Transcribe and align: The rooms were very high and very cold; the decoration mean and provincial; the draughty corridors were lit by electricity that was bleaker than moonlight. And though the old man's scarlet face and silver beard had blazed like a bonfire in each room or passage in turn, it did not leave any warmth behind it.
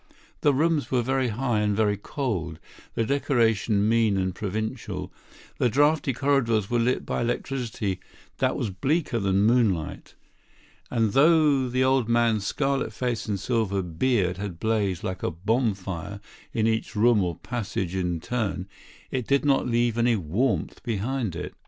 The 0.39 0.51
rooms 0.51 0.89
were 0.89 1.03
very 1.03 1.27
high 1.27 1.59
and 1.59 1.75
very 1.77 1.95
cold; 1.95 2.57
the 2.95 3.05
decoration 3.05 3.87
mean 3.87 4.17
and 4.17 4.33
provincial; 4.33 5.13
the 5.59 5.69
draughty 5.69 6.11
corridors 6.11 6.71
were 6.71 6.79
lit 6.79 7.05
by 7.05 7.21
electricity 7.21 7.99
that 8.39 8.55
was 8.57 8.71
bleaker 8.71 9.19
than 9.19 9.43
moonlight. 9.43 10.15
And 10.89 11.13
though 11.13 11.69
the 11.69 11.83
old 11.83 12.09
man's 12.09 12.47
scarlet 12.47 12.91
face 12.91 13.27
and 13.27 13.39
silver 13.39 13.83
beard 13.83 14.37
had 14.37 14.59
blazed 14.59 15.03
like 15.03 15.21
a 15.21 15.29
bonfire 15.29 16.19
in 16.51 16.65
each 16.65 16.95
room 16.95 17.21
or 17.23 17.35
passage 17.35 17.93
in 17.93 18.19
turn, 18.19 18.67
it 19.11 19.27
did 19.27 19.45
not 19.45 19.67
leave 19.67 19.99
any 19.99 20.15
warmth 20.15 20.81
behind 20.81 21.35
it. 21.35 21.53